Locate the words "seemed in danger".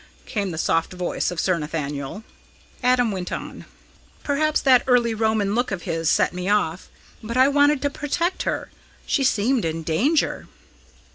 9.23-10.47